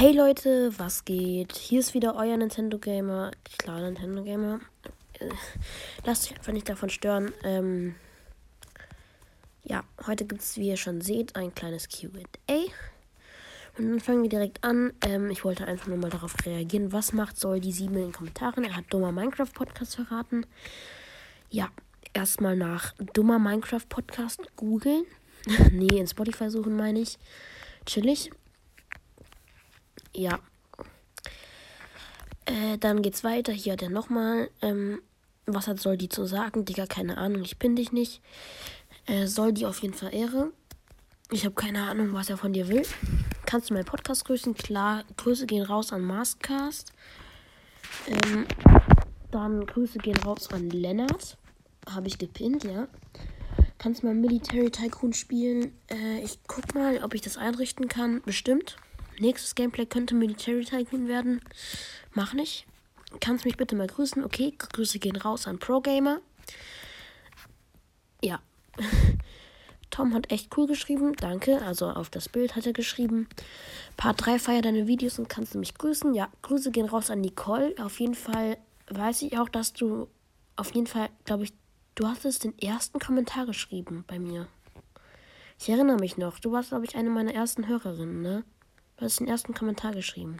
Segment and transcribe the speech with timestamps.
[0.00, 1.54] Hey Leute, was geht?
[1.58, 3.32] Hier ist wieder euer Nintendo Gamer.
[3.58, 4.60] Klar, Nintendo Gamer.
[5.18, 5.28] Äh,
[6.06, 7.34] lasst euch einfach nicht davon stören.
[7.44, 7.96] Ähm,
[9.62, 12.08] ja, heute gibt es, wie ihr schon seht, ein kleines QA.
[13.76, 14.94] Und dann fangen wir direkt an.
[15.04, 16.94] Ähm, ich wollte einfach nur mal darauf reagieren.
[16.94, 18.64] Was macht soll die 7 in den Kommentaren?
[18.64, 20.46] Er hat dummer Minecraft Podcast verraten.
[21.50, 21.68] Ja,
[22.14, 25.04] erstmal nach dummer Minecraft Podcast googeln.
[25.72, 27.18] nee, in Spotify suchen meine ich.
[27.84, 28.30] Chillig.
[30.20, 30.38] Ja.
[32.44, 33.52] Äh, dann geht's weiter.
[33.52, 34.50] Hier hat er nochmal.
[34.60, 35.00] Ähm,
[35.46, 36.66] was hat soll die zu sagen?
[36.66, 37.42] Digga, keine Ahnung.
[37.42, 38.20] Ich bin dich nicht.
[39.06, 40.52] Äh, soll die auf jeden Fall Ehre.
[41.30, 42.82] Ich habe keine Ahnung, was er von dir will.
[43.46, 44.54] Kannst du meinen Podcast grüßen?
[44.54, 46.92] Klar, Grüße gehen raus an Maskcast.
[48.06, 48.46] Ähm,
[49.30, 51.38] dann Grüße gehen raus an Lennart.
[51.88, 52.88] Habe ich gepinnt, ja.
[53.78, 55.72] Kannst du mal Military Tycoon spielen?
[55.90, 58.20] Äh, ich guck mal, ob ich das einrichten kann.
[58.26, 58.76] Bestimmt.
[59.20, 61.40] Nächstes Gameplay könnte Military Tycoon werden.
[62.14, 62.66] Mach nicht.
[63.20, 64.24] Kannst mich bitte mal grüßen?
[64.24, 66.20] Okay, Grüße gehen raus an Pro Gamer.
[68.22, 68.40] Ja.
[69.90, 71.14] Tom hat echt cool geschrieben.
[71.16, 71.60] Danke.
[71.62, 73.28] Also auf das Bild hat er geschrieben.
[73.96, 76.14] Part 3 feier deine Videos und kannst du mich grüßen.
[76.14, 77.74] Ja, Grüße gehen raus an Nicole.
[77.78, 78.56] Auf jeden Fall
[78.88, 80.08] weiß ich auch, dass du
[80.56, 81.52] auf jeden Fall, glaube ich,
[81.94, 84.46] du hast es den ersten Kommentar geschrieben bei mir.
[85.58, 86.38] Ich erinnere mich noch.
[86.38, 88.44] Du warst, glaube ich, eine meiner ersten Hörerinnen, ne?
[89.00, 90.36] Du hast den ersten Kommentar geschrieben.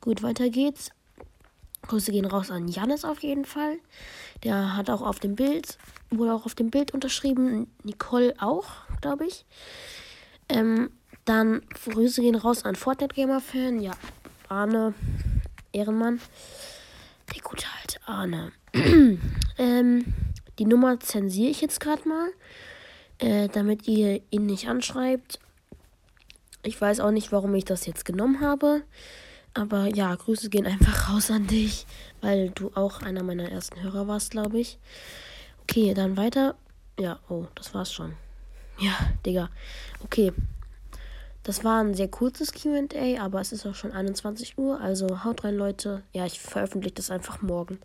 [0.00, 0.90] Gut, weiter geht's.
[1.82, 3.76] Grüße gehen raus an Janis auf jeden Fall.
[4.42, 5.78] Der hat auch auf dem Bild,
[6.10, 7.70] wurde auch auf dem Bild unterschrieben.
[7.84, 8.66] Nicole auch,
[9.00, 9.46] glaube ich.
[10.48, 10.90] Ähm,
[11.24, 13.80] dann Grüße gehen raus an Fortnite Gamer Fan.
[13.80, 13.92] Ja,
[14.48, 14.92] Arne,
[15.72, 16.20] Ehrenmann.
[17.32, 18.50] Der gute alte Arne.
[19.58, 20.04] ähm,
[20.58, 22.30] die Nummer zensiere ich jetzt gerade mal,
[23.18, 25.38] äh, damit ihr ihn nicht anschreibt.
[26.64, 28.82] Ich weiß auch nicht, warum ich das jetzt genommen habe.
[29.52, 31.86] Aber ja, Grüße gehen einfach raus an dich,
[32.20, 34.78] weil du auch einer meiner ersten Hörer warst, glaube ich.
[35.62, 36.56] Okay, dann weiter.
[36.98, 38.14] Ja, oh, das war's schon.
[38.78, 38.92] Ja,
[39.24, 39.50] Digga.
[40.02, 40.32] Okay.
[41.42, 44.80] Das war ein sehr kurzes QA, aber es ist auch schon 21 Uhr.
[44.80, 46.02] Also haut rein, Leute.
[46.12, 47.78] Ja, ich veröffentliche das einfach morgen.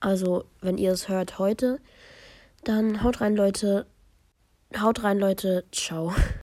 [0.00, 1.78] Also, wenn ihr es hört heute,
[2.64, 3.86] dann haut rein, Leute.
[4.78, 5.64] Haut rein, Leute.
[5.70, 6.12] Ciao.